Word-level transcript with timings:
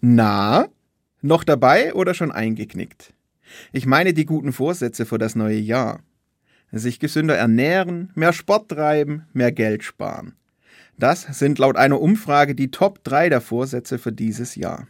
Na, 0.00 0.68
noch 1.20 1.44
dabei 1.44 1.92
oder 1.92 2.14
schon 2.14 2.32
eingeknickt? 2.32 3.12
Ich 3.72 3.84
meine 3.84 4.14
die 4.14 4.24
guten 4.24 4.52
Vorsätze 4.52 5.04
für 5.04 5.18
das 5.18 5.36
neue 5.36 5.58
Jahr. 5.58 6.00
Sich 6.72 7.00
gesünder 7.00 7.36
ernähren, 7.36 8.10
mehr 8.14 8.32
Sport 8.32 8.70
treiben, 8.70 9.26
mehr 9.34 9.52
Geld 9.52 9.82
sparen. 9.82 10.36
Das 10.96 11.22
sind 11.38 11.58
laut 11.58 11.76
einer 11.76 12.00
Umfrage 12.00 12.54
die 12.54 12.70
Top 12.70 13.04
3 13.04 13.28
der 13.28 13.40
Vorsätze 13.40 13.98
für 13.98 14.12
dieses 14.12 14.54
Jahr. 14.54 14.86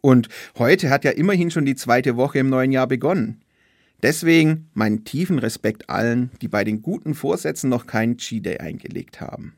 Und 0.00 0.28
heute 0.56 0.88
hat 0.88 1.04
ja 1.04 1.10
immerhin 1.10 1.50
schon 1.50 1.64
die 1.64 1.76
zweite 1.76 2.16
Woche 2.16 2.38
im 2.38 2.48
neuen 2.48 2.72
Jahr 2.72 2.86
begonnen. 2.86 3.42
Deswegen 4.02 4.70
meinen 4.72 5.04
tiefen 5.04 5.38
Respekt 5.38 5.90
allen, 5.90 6.30
die 6.40 6.48
bei 6.48 6.64
den 6.64 6.82
guten 6.82 7.14
Vorsätzen 7.14 7.68
noch 7.68 7.86
keinen 7.86 8.16
Cheat-Day 8.16 8.58
eingelegt 8.58 9.20
haben. 9.20 9.54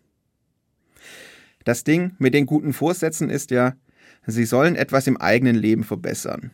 Das 1.64 1.82
Ding 1.82 2.14
mit 2.18 2.34
den 2.34 2.44
guten 2.44 2.72
Vorsätzen 2.74 3.30
ist 3.30 3.50
ja, 3.50 3.74
sie 4.26 4.44
sollen 4.44 4.76
etwas 4.76 5.06
im 5.06 5.16
eigenen 5.16 5.56
Leben 5.56 5.84
verbessern. 5.84 6.50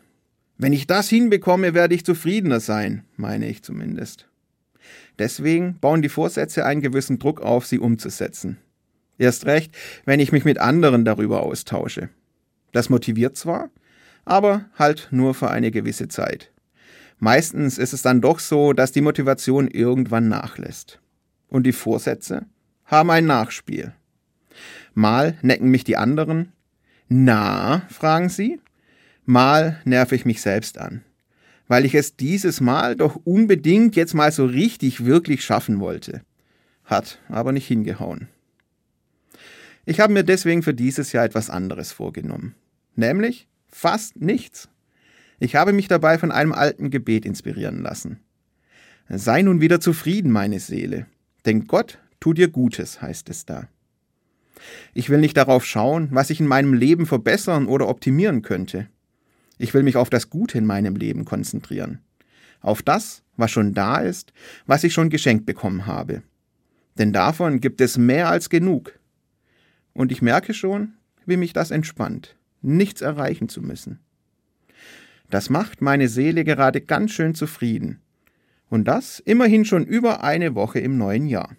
Wenn 0.59 0.73
ich 0.73 0.87
das 0.87 1.09
hinbekomme, 1.09 1.75
werde 1.75 1.95
ich 1.95 2.05
zufriedener 2.05 2.61
sein, 2.61 3.05
meine 3.17 3.49
ich 3.49 3.63
zumindest. 3.63 4.29
Deswegen 5.19 5.79
bauen 5.81 6.03
die 6.03 6.09
Vorsätze 6.09 6.65
einen 6.65 6.81
gewissen 6.81 7.19
Druck 7.19 7.41
auf, 7.41 7.67
sie 7.67 7.79
umzusetzen. 7.79 8.59
Erst 9.19 9.47
recht, 9.47 9.77
wenn 10.05 10.21
ich 10.21 10.33
mich 10.33 10.45
mit 10.45 10.59
anderen 10.59 11.05
darüber 11.05 11.43
austausche. 11.43 12.09
Das 12.73 12.89
motiviert 12.89 13.37
zwar, 13.37 13.71
aber 14.25 14.67
halt 14.79 15.09
nur 15.11 15.35
für 15.35 15.51
eine 15.51 15.71
gewisse 15.71 16.09
Zeit. 16.09 16.53
Meistens 17.19 17.77
ist 17.77 17.93
es 17.93 18.01
dann 18.01 18.23
doch 18.23 18.39
so, 18.39 18.73
dass 18.73 18.93
die 18.93 19.03
Motivation 19.03 19.69
irgendwann 19.69 20.29
nachlässt. 20.29 21.01
Und 21.49 21.65
die 21.65 21.73
Vorsätze 21.73 22.47
haben 22.87 23.11
ein 23.11 23.27
Nachspiel. 23.27 23.93
Mal 24.95 25.37
necken 25.43 25.71
mich 25.71 25.85
die 25.85 25.99
anderen. 25.99 26.53
Na, 27.13 27.83
fragen 27.89 28.29
sie. 28.29 28.61
Mal 29.25 29.81
nerv 29.85 30.13
ich 30.13 30.25
mich 30.25 30.41
selbst 30.41 30.79
an. 30.79 31.03
Weil 31.67 31.85
ich 31.85 31.97
es 31.97 32.15
dieses 32.15 32.61
Mal 32.61 32.95
doch 32.95 33.17
unbedingt 33.25 33.97
jetzt 33.97 34.15
mal 34.15 34.31
so 34.31 34.45
richtig 34.45 35.05
wirklich 35.05 35.45
schaffen 35.45 35.81
wollte. 35.81 36.23
Hat 36.85 37.19
aber 37.29 37.51
nicht 37.51 37.67
hingehauen. 37.67 38.29
Ich 39.87 39.99
habe 39.99 40.13
mir 40.13 40.23
deswegen 40.23 40.63
für 40.63 40.73
dieses 40.73 41.11
Jahr 41.11 41.25
etwas 41.25 41.51
anderes 41.51 41.91
vorgenommen. 41.91 42.55
Nämlich 42.95 43.49
fast 43.69 44.21
nichts. 44.21 44.69
Ich 45.41 45.57
habe 45.57 45.73
mich 45.73 45.89
dabei 45.89 46.17
von 46.17 46.31
einem 46.31 46.53
alten 46.53 46.91
Gebet 46.91 47.25
inspirieren 47.25 47.83
lassen. 47.83 48.21
Sei 49.09 49.43
nun 49.43 49.61
wieder 49.61 49.81
zufrieden, 49.81 50.31
meine 50.31 50.61
Seele, 50.61 51.07
denn 51.45 51.67
Gott 51.67 51.99
tut 52.21 52.39
dir 52.39 52.49
Gutes, 52.49 53.03
heißt 53.03 53.29
es 53.31 53.47
da. 53.47 53.67
Ich 54.95 55.11
will 55.11 55.19
nicht 55.19 55.37
darauf 55.37 55.65
schauen, 55.65 56.09
was 56.13 56.31
ich 56.31 56.41
in 56.41 56.47
meinem 56.47 56.75
Leben 56.75 57.07
verbessern 57.07 57.67
oder 57.67 57.89
optimieren 57.89 58.43
könnte. 58.43 58.89
Ich 59.59 59.75
will 59.75 59.83
mich 59.83 59.97
auf 59.97 60.11
das 60.11 60.31
Gute 60.31 60.59
in 60.59 60.67
meinem 60.67 60.97
Leben 60.97 61.25
konzentrieren. 61.25 62.01
Auf 62.61 62.83
das, 62.83 63.23
was 63.37 63.51
schon 63.51 63.75
da 63.75 63.99
ist, 63.99 64.33
was 64.67 64.85
ich 64.85 64.93
schon 64.93 65.11
geschenkt 65.11 65.47
bekommen 65.47 65.87
habe. 65.87 66.23
Denn 66.99 67.13
davon 67.13 67.61
gibt 67.61 67.81
es 67.81 67.99
mehr 67.99 68.29
als 68.29 68.51
genug. 68.51 68.99
Und 69.93 70.13
ich 70.13 70.23
merke 70.23 70.55
schon, 70.55 70.95
wie 71.27 71.37
mich 71.37 71.53
das 71.53 71.71
entspannt, 71.71 72.37
nichts 72.63 73.01
erreichen 73.01 73.49
zu 73.49 73.63
müssen. 73.63 74.01
Das 75.31 75.49
macht 75.49 75.81
meine 75.81 76.09
Seele 76.09 76.45
gerade 76.45 76.81
ganz 76.81 77.13
schön 77.13 77.35
zufrieden. 77.35 78.01
Und 78.69 78.89
das 78.89 79.21
immerhin 79.21 79.65
schon 79.65 79.85
über 79.85 80.23
eine 80.25 80.55
Woche 80.55 80.81
im 80.81 80.99
neuen 80.99 81.27
Jahr. 81.27 81.57